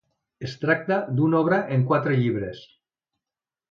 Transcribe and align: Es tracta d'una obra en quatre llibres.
Es 0.47 0.55
tracta 0.63 0.97
d'una 1.19 1.43
obra 1.43 1.61
en 1.79 1.87
quatre 1.93 2.19
llibres. 2.25 2.67